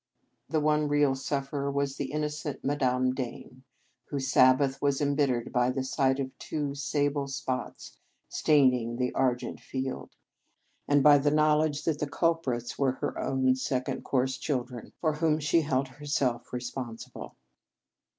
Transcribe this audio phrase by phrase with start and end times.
[0.49, 3.61] The one real sufferer was the inno cent Madame Dane,
[4.05, 10.15] whose Sabbath was embittered by the sight of two sable spots staining the argent field,
[10.87, 15.37] and by the knowledge that the culprits were her own Second Cours children, for whom
[15.39, 17.35] she held herself responsible.